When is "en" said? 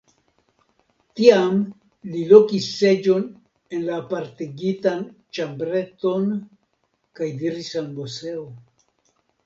3.79-3.85